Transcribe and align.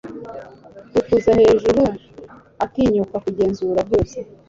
yifuza 1.11 1.31
hejuru, 1.41 1.81
atinyuka 2.63 3.15
kugenzura 3.25 3.79
byose 3.87 4.17